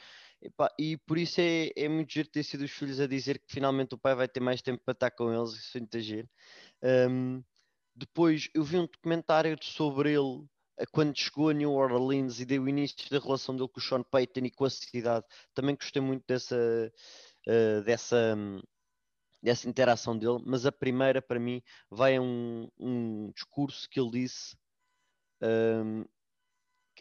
e 0.78 0.98
por 0.98 1.16
isso 1.16 1.40
é, 1.40 1.70
é 1.74 1.88
muito 1.88 2.12
giro 2.12 2.28
ter 2.28 2.42
sido 2.42 2.64
os 2.64 2.70
filhos 2.70 3.00
a 3.00 3.06
dizer 3.06 3.38
que 3.38 3.50
finalmente 3.50 3.94
o 3.94 3.98
pai 3.98 4.14
vai 4.14 4.28
ter 4.28 4.40
mais 4.40 4.60
tempo 4.60 4.82
para 4.84 4.92
estar 4.92 5.10
com 5.10 5.32
eles, 5.32 5.52
isso 5.54 5.78
é 5.78 5.80
muito 5.80 6.00
giro. 6.00 6.28
Um, 6.82 7.42
depois 7.94 8.48
eu 8.54 8.64
vi 8.64 8.78
um 8.78 8.86
documentário 8.86 9.56
sobre 9.62 10.10
ele 10.12 10.46
quando 10.90 11.16
chegou 11.16 11.50
a 11.50 11.52
New 11.52 11.72
Orleans 11.72 12.40
e 12.40 12.44
deu 12.44 12.68
início 12.68 13.08
da 13.10 13.18
relação 13.18 13.54
dele 13.56 13.68
com 13.68 13.78
o 13.78 13.82
Sean 13.82 14.02
Payton 14.02 14.40
e 14.40 14.50
com 14.50 14.64
a 14.64 14.70
cidade, 14.70 15.24
também 15.54 15.76
gostei 15.76 16.02
muito 16.02 16.24
dessa, 16.26 16.56
uh, 16.56 17.82
dessa, 17.84 18.36
dessa 19.42 19.68
interação 19.68 20.18
dele, 20.18 20.42
mas 20.44 20.66
a 20.66 20.72
primeira 20.72 21.22
para 21.22 21.38
mim 21.38 21.62
vai 21.90 22.16
a 22.16 22.20
um, 22.20 22.68
um 22.78 23.30
discurso 23.32 23.88
que 23.88 24.00
ele 24.00 24.10
disse 24.10 24.56
um, 25.42 26.04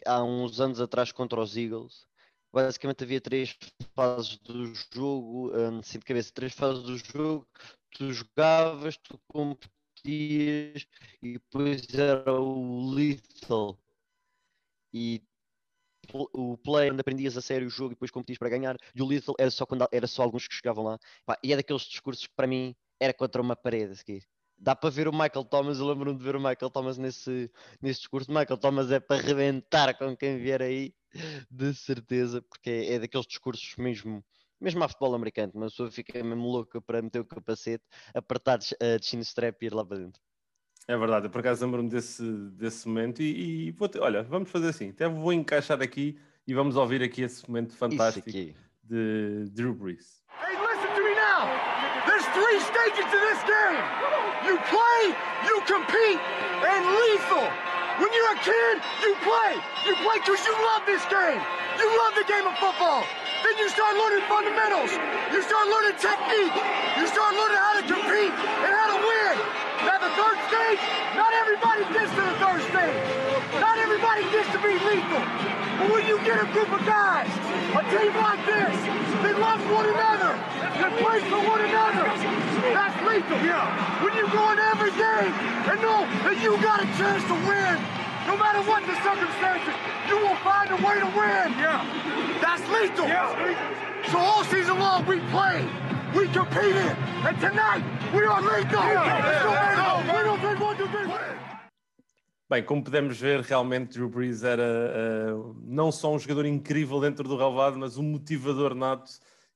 há 0.06 0.22
uns 0.22 0.60
anos 0.60 0.80
atrás 0.80 1.10
contra 1.10 1.40
os 1.40 1.56
Eagles. 1.56 2.06
Basicamente 2.52 3.02
havia 3.02 3.20
três 3.20 3.56
fases 3.96 4.38
do 4.38 4.72
jogo, 4.92 5.50
um, 5.56 5.80
assim 5.80 5.98
de 5.98 6.04
cabeça, 6.04 6.30
três 6.32 6.52
fases 6.52 6.84
do 6.84 6.96
jogo, 6.96 7.48
tu 7.90 8.12
jogavas, 8.12 8.96
tu 8.98 9.18
competias 10.04 10.86
e 11.22 11.32
depois 11.32 11.82
era 11.94 12.32
o 12.40 12.90
lethal. 12.90 13.78
E 14.92 15.22
o 16.12 16.56
play 16.58 16.90
onde 16.90 17.00
aprendias 17.00 17.36
a 17.36 17.40
sério 17.40 17.66
o 17.66 17.70
jogo 17.70 17.92
e 17.92 17.94
depois 17.94 18.10
competias 18.10 18.38
para 18.38 18.50
ganhar, 18.50 18.76
e 18.94 19.02
o 19.02 19.06
lethal 19.06 19.34
era 19.38 19.50
só, 19.50 19.64
quando, 19.66 19.88
era 19.90 20.06
só 20.06 20.22
alguns 20.22 20.46
que 20.46 20.54
chegavam 20.54 20.84
lá. 20.84 20.98
e 21.42 21.52
é 21.52 21.56
daqueles 21.56 21.82
discursos 21.82 22.26
que 22.26 22.34
para 22.34 22.46
mim 22.46 22.76
era 23.00 23.12
contra 23.12 23.40
uma 23.40 23.56
parede 23.56 23.92
a 23.92 23.96
seguir 23.96 24.22
dá 24.56 24.74
para 24.74 24.90
ver 24.90 25.08
o 25.08 25.12
Michael 25.12 25.44
Thomas. 25.44 25.78
Eu 25.78 25.86
lembro-me 25.86 26.16
de 26.16 26.24
ver 26.24 26.36
o 26.36 26.40
Michael 26.40 26.70
Thomas 26.70 26.96
nesse, 26.98 27.50
nesse 27.80 28.00
discurso. 28.00 28.30
Michael 28.30 28.58
Thomas 28.58 28.90
é 28.90 29.00
para 29.00 29.20
rebentar 29.20 29.96
com 29.98 30.16
quem 30.16 30.38
vier 30.38 30.62
aí, 30.62 30.94
de 31.50 31.74
certeza, 31.74 32.40
porque 32.42 32.70
é, 32.70 32.94
é 32.94 32.98
daqueles 32.98 33.26
discursos 33.26 33.74
mesmo. 33.76 34.24
Mesmo 34.60 34.82
a 34.84 34.88
futebol 34.88 35.14
americano, 35.14 35.52
uma 35.54 35.66
pessoa 35.66 35.90
fica 35.90 36.22
mesmo 36.22 36.46
louca 36.46 36.80
para 36.80 37.02
meter 37.02 37.20
o 37.20 37.24
capacete, 37.24 37.84
apertar 38.14 38.58
a 38.58 39.02
chin 39.02 39.20
strap 39.20 39.62
e 39.62 39.66
ir 39.66 39.74
lá 39.74 39.84
para 39.84 39.98
dentro. 39.98 40.20
É 40.86 40.96
verdade, 40.96 41.26
eu 41.26 41.30
por 41.30 41.40
acaso 41.40 41.64
lembro-me 41.64 41.88
desse, 41.88 42.22
desse 42.52 42.86
momento 42.86 43.22
e, 43.22 43.68
e 43.68 43.70
vou 43.72 43.88
ter, 43.88 44.00
olha, 44.00 44.22
vamos 44.22 44.50
fazer 44.50 44.68
assim, 44.68 44.90
até 44.90 45.08
vou 45.08 45.32
encaixar 45.32 45.80
aqui 45.80 46.18
e 46.46 46.52
vamos 46.52 46.76
ouvir 46.76 47.02
aqui 47.02 47.22
esse 47.22 47.48
momento 47.48 47.74
fantástico 47.74 48.30
de 48.30 49.48
Drew 49.50 49.74
Brees. 49.74 50.22
Hey, 50.42 50.56
listen 50.60 50.94
to 50.94 51.02
me 51.02 51.14
now! 51.14 51.48
There's 52.06 52.26
three 52.34 52.60
stages 52.60 53.04
to 53.10 53.18
this 53.18 53.42
game! 53.44 53.80
You 54.44 54.58
play, 54.68 55.16
you 55.46 55.62
compete, 55.66 56.20
and 56.68 56.84
lethal. 57.00 57.73
When 57.98 58.10
you're 58.10 58.32
a 58.34 58.40
kid, 58.42 58.82
you 59.06 59.14
play. 59.22 59.54
You 59.86 59.94
play 60.02 60.18
because 60.18 60.42
you 60.42 60.54
love 60.66 60.82
this 60.82 61.04
game. 61.06 61.38
You 61.78 61.86
love 62.02 62.14
the 62.18 62.26
game 62.26 62.42
of 62.42 62.58
football. 62.58 63.06
Then 63.46 63.54
you 63.58 63.68
start 63.70 63.94
learning 63.94 64.26
fundamentals. 64.26 64.90
You 65.30 65.40
start 65.42 65.66
learning 65.70 65.98
technique. 66.02 66.54
You 66.98 67.06
start 67.06 67.38
learning 67.38 67.60
how 67.62 67.74
to 67.78 67.84
compete 67.86 68.34
and 68.34 68.70
how 68.74 68.86
to 68.94 68.98
win. 68.98 69.34
Now 69.86 69.98
the 70.02 70.10
third 70.10 70.38
stage, 70.50 70.82
not 71.14 71.30
everybody 71.34 71.86
gets 71.94 72.10
to 72.18 72.22
the 72.22 72.36
third 72.42 72.53
everybody 73.94 74.26
gets 74.34 74.50
to 74.50 74.58
be 74.58 74.74
lethal. 74.90 75.22
But 75.78 75.86
when 75.94 76.06
you 76.06 76.18
get 76.26 76.42
a 76.42 76.50
group 76.50 76.66
of 76.74 76.82
guys, 76.82 77.30
a 77.78 77.82
team 77.94 78.10
like 78.18 78.42
this, 78.42 78.74
they 79.22 79.34
love 79.38 79.62
one 79.70 79.86
another, 79.86 80.34
they 80.82 80.90
play 80.98 81.22
for 81.30 81.38
one 81.38 81.62
another, 81.62 82.02
that's 82.74 82.98
lethal. 83.06 83.38
Yeah. 83.46 84.02
When 84.02 84.16
you 84.18 84.26
go 84.34 84.50
in 84.50 84.58
every 84.58 84.90
game 84.98 85.30
and 85.70 85.78
know 85.78 86.02
that 86.26 86.42
you 86.42 86.58
got 86.58 86.82
a 86.82 86.86
chance 86.98 87.22
to 87.30 87.38
win, 87.46 87.78
no 88.26 88.34
matter 88.34 88.66
what 88.66 88.82
the 88.82 88.98
circumstances, 88.98 89.74
you 90.10 90.18
will 90.18 90.38
find 90.42 90.74
a 90.74 90.78
way 90.82 90.98
to 90.98 91.06
win. 91.14 91.54
Yeah. 91.54 91.86
That's 92.42 92.66
lethal. 92.74 93.06
Yeah. 93.06 94.10
So 94.10 94.18
all 94.18 94.42
season 94.42 94.78
long 94.80 95.06
we 95.06 95.20
played, 95.30 95.70
we 96.18 96.26
competed, 96.34 96.98
and 97.22 97.38
tonight 97.38 97.84
we 98.12 98.26
are 98.26 98.42
lethal. 98.42 98.82
Yeah. 98.82 99.34
Bem, 102.48 102.62
como 102.62 102.84
podemos 102.84 103.18
ver, 103.18 103.40
realmente 103.40 103.92
Drew 103.92 104.08
Brees 104.08 104.42
era 104.42 105.34
uh, 105.34 105.56
não 105.64 105.90
só 105.90 106.14
um 106.14 106.18
jogador 106.18 106.44
incrível 106.44 107.00
dentro 107.00 107.26
do 107.26 107.36
relvado, 107.36 107.78
mas 107.78 107.96
um 107.96 108.02
motivador 108.02 108.74
nato. 108.74 109.10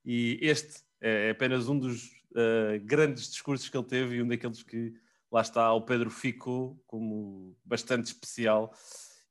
E 0.05 0.39
este 0.41 0.83
é 1.01 1.31
apenas 1.31 1.69
um 1.69 1.79
dos 1.79 2.05
uh, 2.33 2.81
grandes 2.83 3.29
discursos 3.29 3.69
que 3.69 3.77
ele 3.77 3.87
teve 3.87 4.17
e 4.17 4.23
um 4.23 4.27
daqueles 4.27 4.63
que 4.63 4.95
lá 5.31 5.43
está 5.43 5.71
o 5.75 5.83
Pedro 5.83 6.09
ficou 6.09 6.83
como 6.87 7.55
bastante 7.63 8.07
especial. 8.07 8.73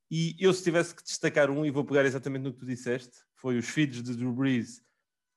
E 0.09 0.35
eu, 0.39 0.53
se 0.53 0.63
tivesse 0.63 0.95
que 0.95 1.03
destacar 1.03 1.49
um, 1.49 1.65
e 1.65 1.71
vou 1.71 1.83
pegar 1.83 2.05
exatamente 2.05 2.43
no 2.43 2.53
que 2.53 2.59
tu 2.59 2.65
disseste, 2.65 3.17
foi 3.35 3.57
os 3.57 3.67
filhos 3.67 4.03
de 4.03 4.15
Drew 4.15 4.31
Brees 4.31 4.81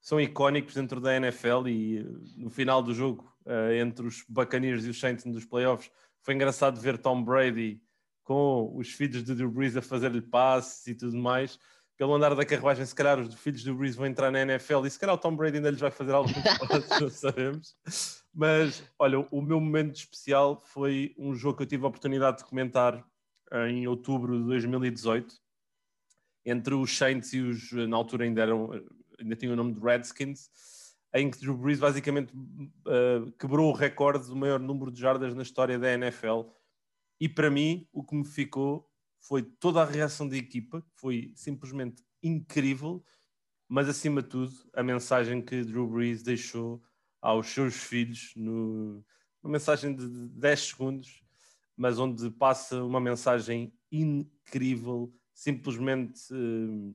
são 0.00 0.20
icónicos 0.20 0.74
dentro 0.74 1.00
da 1.00 1.14
NFL 1.16 1.68
e 1.68 1.98
eh, 1.98 2.04
no 2.36 2.50
final 2.50 2.82
do 2.82 2.94
jogo, 2.94 3.30
uh, 3.44 3.72
entre 3.72 4.06
os 4.06 4.24
Buccaneers 4.28 4.84
e 4.84 4.90
os 4.90 4.98
Saints 4.98 5.24
nos 5.26 5.44
playoffs, 5.44 5.90
foi 6.22 6.34
engraçado 6.34 6.80
ver 6.80 6.96
Tom 6.96 7.22
Brady 7.22 7.82
com 8.30 8.70
os 8.76 8.92
filhos 8.92 9.24
de 9.24 9.34
Drew 9.34 9.50
Brees 9.50 9.76
a 9.76 9.82
fazer-lhe 9.82 10.20
passes 10.20 10.86
e 10.86 10.94
tudo 10.94 11.16
mais 11.16 11.58
pelo 11.98 12.14
andar 12.14 12.32
da 12.36 12.44
carruagem, 12.44 12.86
se 12.86 12.94
calhar 12.94 13.18
os 13.18 13.34
filhos 13.34 13.64
do 13.64 13.74
Breeze 13.74 13.96
vão 13.96 14.06
entrar 14.06 14.30
na 14.30 14.42
NFL 14.42 14.86
e 14.86 14.90
se 14.90 15.00
calhar 15.00 15.16
o 15.16 15.18
Tom 15.18 15.34
Brady 15.34 15.56
ainda 15.56 15.68
lhes 15.68 15.80
vai 15.80 15.90
fazer 15.90 16.12
algo 16.12 16.30
não 17.00 17.10
sabemos. 17.10 17.74
Mas, 18.32 18.84
olha, 18.96 19.18
o 19.18 19.42
meu 19.42 19.60
momento 19.60 19.96
especial 19.96 20.62
foi 20.64 21.12
um 21.18 21.34
jogo 21.34 21.56
que 21.56 21.64
eu 21.64 21.66
tive 21.66 21.84
a 21.84 21.88
oportunidade 21.88 22.38
de 22.38 22.44
comentar 22.44 23.04
em 23.68 23.88
outubro 23.88 24.38
de 24.38 24.44
2018, 24.44 25.34
entre 26.46 26.74
os 26.74 26.96
Saints 26.96 27.32
e 27.32 27.40
os, 27.40 27.72
na 27.72 27.96
altura 27.96 28.24
ainda 28.24 28.42
eram, 28.42 28.70
ainda 29.18 29.34
tinham 29.34 29.54
o 29.54 29.56
nome 29.56 29.74
de 29.74 29.80
Redskins, 29.80 30.48
em 31.12 31.28
que 31.28 31.40
Drew 31.40 31.56
Brees 31.56 31.80
basicamente 31.80 32.32
uh, 32.32 33.30
quebrou 33.40 33.70
o 33.70 33.74
recorde 33.74 34.28
do 34.28 34.36
maior 34.36 34.60
número 34.60 34.92
de 34.92 35.00
jardas 35.00 35.34
na 35.34 35.42
história 35.42 35.76
da 35.80 35.92
NFL. 35.92 36.42
E 37.20 37.28
para 37.28 37.50
mim, 37.50 37.86
o 37.92 38.02
que 38.02 38.14
me 38.14 38.24
ficou 38.24 38.88
foi 39.20 39.42
toda 39.42 39.82
a 39.82 39.84
reação 39.84 40.26
da 40.26 40.36
equipa, 40.36 40.82
foi 40.94 41.32
simplesmente 41.36 42.02
incrível, 42.22 43.04
mas 43.68 43.88
acima 43.88 44.22
de 44.22 44.28
tudo, 44.28 44.52
a 44.74 44.82
mensagem 44.82 45.42
que 45.42 45.62
Drew 45.62 45.86
Brees 45.86 46.22
deixou 46.22 46.82
aos 47.20 47.46
seus 47.48 47.76
filhos, 47.76 48.32
no, 48.34 49.04
uma 49.42 49.52
mensagem 49.52 49.94
de 49.94 50.06
10 50.08 50.60
segundos, 50.60 51.22
mas 51.76 51.98
onde 51.98 52.30
passa 52.30 52.82
uma 52.82 53.00
mensagem 53.00 53.72
incrível, 53.92 55.12
simplesmente 55.34 56.20
uh, 56.32 56.94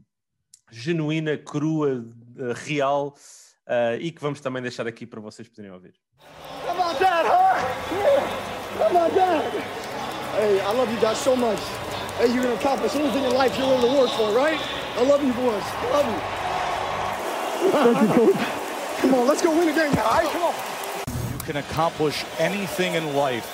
genuína, 0.71 1.37
crua, 1.37 2.03
uh, 2.37 2.53
real, 2.55 3.15
uh, 3.67 3.99
e 3.99 4.11
que 4.11 4.21
vamos 4.21 4.41
também 4.41 4.61
deixar 4.61 4.87
aqui 4.87 5.05
para 5.05 5.21
vocês 5.21 5.47
poderem 5.47 5.71
ouvir. 5.71 5.93
Come 6.65 6.81
on, 6.81 6.93
Dad, 6.99 7.25
huh? 7.27 8.77
Come 8.77 8.97
on, 8.97 9.15
Dad! 9.15 9.64
Hey, 10.35 10.59
I 10.59 10.73
love 10.73 10.91
you 10.91 10.99
guys 10.99 11.17
so 11.17 11.33
much. 11.33 11.59
hey, 12.17 12.27
you're 12.27 12.43
going 12.43 12.57
to 12.57 12.59
accomplish 12.59 12.93
anything 12.93 13.23
in 13.23 13.33
life 13.33 13.57
you're 13.57 13.67
willing 13.67 13.89
to 13.89 13.97
work 13.97 14.09
for, 14.11 14.35
right? 14.35 14.59
I 14.97 15.03
love 15.03 15.23
you 15.23 15.31
boys. 15.31 15.63
I 15.63 15.89
love 15.95 16.07
you. 16.11 17.71
Thank 17.71 18.01
you, 18.01 18.33
coach. 18.33 18.99
Come 18.99 19.13
on, 19.13 19.27
let's 19.27 19.41
go 19.41 19.51
win 19.51 19.67
the 19.67 19.73
game 19.73 19.93
now. 19.93 20.03
All 20.03 20.11
right, 20.11 20.27
come 20.27 20.43
on. 20.43 20.53
You 21.31 21.37
can 21.45 21.55
accomplish 21.55 22.25
anything 22.37 22.95
in 22.95 23.15
life 23.15 23.47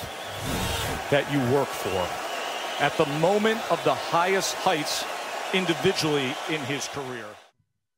that 1.10 1.30
you 1.32 1.38
work 1.54 1.68
for 1.68 2.02
at 2.82 2.96
the 2.96 3.06
moment 3.20 3.60
of 3.70 3.78
the 3.84 3.94
highest 3.94 4.56
heights 4.56 5.04
individually 5.54 6.34
in 6.50 6.60
his 6.62 6.88
career. 6.88 7.26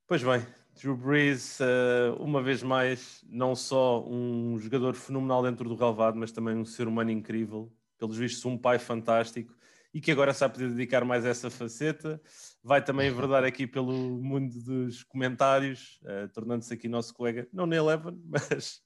Pois 0.07 0.23
bem, 0.23 0.45
Drew 0.79 0.95
Brees, 0.95 1.59
uh, 1.59 2.23
uma 2.23 2.43
vez 2.43 2.63
mais, 2.63 3.25
não 3.31 3.57
só 3.57 4.05
um 4.07 4.59
jogador 4.59 4.93
fenomenal 4.93 5.43
dentro 5.43 5.67
do 5.67 5.75
relevado, 5.75 6.19
mas 6.19 6.33
também 6.33 6.55
um 6.55 6.67
ser 6.67 6.87
humano 6.87 7.11
incrível. 7.11 7.73
Pelos 7.99 8.17
vistos, 8.17 8.45
um 8.45 8.59
pai 8.59 8.79
fantástico 8.79 9.55
e 9.95 10.01
que 10.01 10.11
agora 10.11 10.35
sabe 10.35 10.55
poder 10.55 10.71
dedicar 10.71 11.05
mais 11.05 11.25
a 11.25 11.29
essa 11.29 11.49
faceta. 11.49 12.21
Vai 12.61 12.83
também 12.83 13.09
enverdar 13.09 13.45
aqui 13.45 13.65
pelo 13.65 13.93
mundo 13.93 14.61
dos 14.61 15.05
comentários, 15.05 16.01
uh, 16.03 16.29
tornando-se 16.33 16.75
aqui 16.75 16.89
nosso 16.89 17.15
colega, 17.15 17.47
não 17.53 17.65
na 17.65 17.77
Eleven, 17.77 18.21
mas 18.27 18.83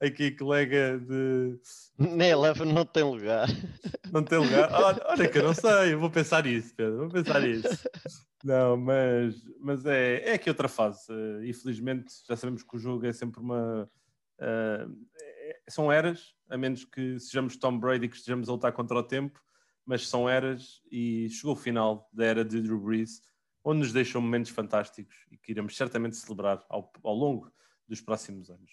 aqui 0.00 0.30
colega 0.30 1.00
de. 1.00 1.58
Na 1.98 2.26
Eleven 2.26 2.72
não 2.72 2.84
tem 2.84 3.02
lugar. 3.02 3.48
Não 4.12 4.22
tem 4.22 4.38
lugar? 4.38 4.70
Olha, 4.72 5.02
olha 5.06 5.28
que 5.28 5.38
eu 5.38 5.42
não 5.42 5.54
sei, 5.54 5.94
eu 5.94 5.98
vou 5.98 6.10
pensar 6.10 6.44
nisso, 6.44 6.72
Pedro, 6.76 6.98
vou 6.98 7.10
pensar 7.10 7.40
nisso. 7.40 7.88
Não, 8.44 8.76
mas, 8.76 9.34
mas 9.60 9.86
é, 9.86 10.30
é 10.30 10.32
aqui 10.34 10.48
outra 10.48 10.68
fase. 10.68 11.10
Uh, 11.10 11.44
infelizmente, 11.44 12.12
já 12.28 12.36
sabemos 12.36 12.62
que 12.62 12.76
o 12.76 12.78
jogo 12.78 13.04
é 13.06 13.12
sempre 13.12 13.40
uma. 13.40 13.90
Uh, 14.38 14.92
são 15.68 15.90
eras, 15.90 16.34
a 16.48 16.56
menos 16.56 16.84
que 16.84 17.18
sejamos 17.18 17.56
Tom 17.56 17.78
Brady, 17.78 18.08
que 18.08 18.16
estejamos 18.16 18.48
a 18.48 18.52
lutar 18.52 18.72
contra 18.72 18.98
o 18.98 19.02
tempo 19.02 19.40
mas 19.84 20.08
são 20.08 20.28
eras 20.28 20.80
e 20.90 21.28
chegou 21.30 21.54
o 21.54 21.56
final 21.56 22.08
da 22.12 22.24
era 22.24 22.44
de 22.44 22.60
Drew 22.60 22.80
Brees, 22.80 23.20
onde 23.64 23.80
nos 23.80 23.92
deixam 23.92 24.20
momentos 24.20 24.50
fantásticos 24.50 25.14
e 25.30 25.36
que 25.36 25.52
iremos 25.52 25.76
certamente 25.76 26.16
celebrar 26.16 26.64
ao, 26.68 26.90
ao 27.02 27.14
longo 27.14 27.52
dos 27.86 28.00
próximos 28.00 28.50
anos. 28.50 28.70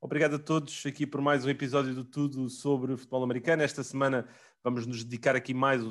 Obrigado 0.00 0.36
a 0.36 0.38
todos 0.38 0.84
aqui 0.84 1.06
por 1.06 1.20
mais 1.20 1.44
um 1.44 1.48
episódio 1.48 1.94
do 1.94 2.04
Tudo 2.04 2.48
sobre 2.50 2.96
futebol 2.96 3.24
americano. 3.24 3.62
Esta 3.62 3.82
semana 3.82 4.28
vamos 4.62 4.86
nos 4.86 5.02
dedicar 5.02 5.34
aqui 5.34 5.54
mais 5.54 5.82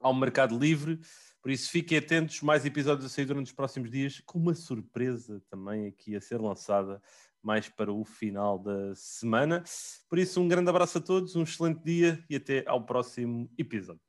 ao 0.00 0.14
mercado 0.14 0.58
livre, 0.58 0.98
por 1.42 1.50
isso 1.50 1.70
fiquem 1.70 1.98
atentos, 1.98 2.40
mais 2.40 2.64
episódios 2.64 3.06
a 3.06 3.08
sair 3.08 3.26
durante 3.26 3.46
os 3.46 3.52
próximos 3.52 3.90
dias, 3.90 4.20
com 4.24 4.38
uma 4.38 4.54
surpresa 4.54 5.42
também 5.48 5.86
aqui 5.86 6.16
a 6.16 6.20
ser 6.20 6.40
lançada 6.40 7.00
mais 7.42 7.68
para 7.68 7.92
o 7.92 8.04
final 8.04 8.58
da 8.58 8.94
semana. 8.94 9.62
Por 10.08 10.18
isso, 10.18 10.40
um 10.40 10.48
grande 10.48 10.70
abraço 10.70 10.98
a 10.98 11.00
todos, 11.00 11.36
um 11.36 11.42
excelente 11.42 11.82
dia 11.84 12.24
e 12.28 12.36
até 12.36 12.64
ao 12.66 12.84
próximo 12.84 13.50
episódio. 13.58 14.05